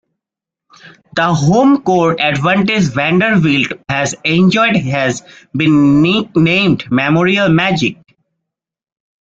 The 1.15 1.31
homecourt 1.31 2.19
advantage 2.21 2.85
Vanderbilt 2.85 3.73
has 3.87 4.15
enjoyed 4.25 4.75
has 4.77 5.21
been 5.55 6.01
nicknamed 6.01 6.85
"Memorial 6.89 7.49
Magic". 7.49 7.97